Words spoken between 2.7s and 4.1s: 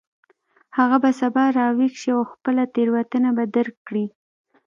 تیروتنه به درک کړي